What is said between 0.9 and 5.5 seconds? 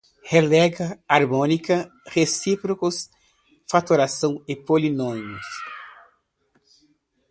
harmônica, recíprocos, fatoração, polinômio